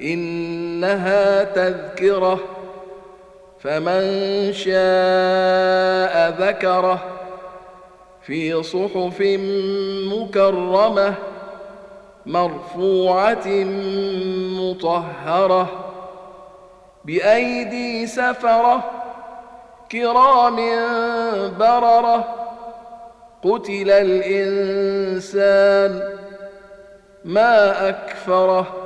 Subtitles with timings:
[0.00, 2.38] إنها تذكرة
[3.60, 4.02] فمن
[4.52, 7.04] شاء ذكره
[8.22, 9.20] في صحف
[10.12, 11.14] مكرمة
[12.26, 13.48] مرفوعة
[14.60, 15.92] مطهرة
[17.04, 18.84] بأيدي سفرة
[19.92, 20.56] كرام
[21.58, 22.34] بررة
[23.42, 25.62] قتل الإنسان
[27.24, 28.85] ما أكفره.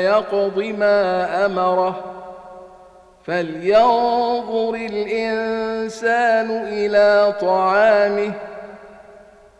[0.00, 1.94] يقض ما أمره.
[3.24, 8.32] فلينظر الإنسان إلى طعامه.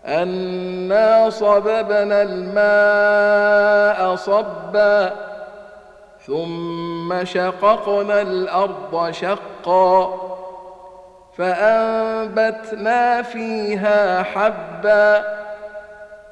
[0.06, 5.12] انا صببنا الماء صبا
[6.26, 10.20] ثم شققنا الأرض شقا
[11.38, 15.24] فانبتنا فيها حبا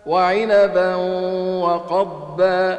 [0.07, 0.95] وعنبا
[1.65, 2.79] وقبا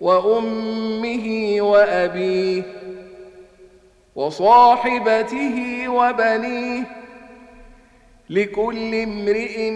[0.00, 2.62] وأمه وأبيه
[4.16, 6.82] وصاحبته وبنيه
[8.30, 9.70] لكل امرئ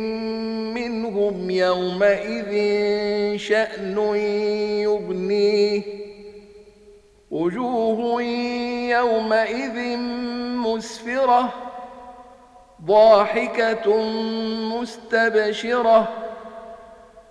[0.75, 2.53] منهم يومئذ
[3.37, 3.99] شأن
[4.83, 5.83] يغنيه
[7.31, 8.23] وجوه
[8.93, 9.97] يومئذ
[10.67, 11.53] مسفرة
[12.85, 13.97] ضاحكة
[14.81, 16.28] مستبشرة